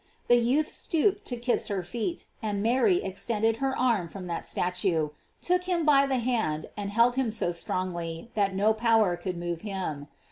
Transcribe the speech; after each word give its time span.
The 0.29 0.37
youth 0.37 0.67
stooped 0.67 1.25
to 1.25 1.37
kiss 1.37 1.67
her 1.67 1.83
feet, 1.83 2.25
and 2.41 2.63
Mary 2.63 3.03
extended 3.03 3.57
her 3.57 3.77
arm 3.77 4.09
from 4.09 4.25
that 4.25 4.45
statue, 4.45 5.09
took 5.43 5.65
him 5.65 5.85
by 5.85 6.07
the 6.07 6.17
hand 6.17 6.71
and 6.75 6.89
held 6.89 7.17
him 7.17 7.29
so 7.29 7.51
strongly 7.51 8.31
that 8.33 8.55
no 8.55 8.73
power 8.73 9.15
could 9.15 9.37
move 9.37 9.61
him. 9.61 10.07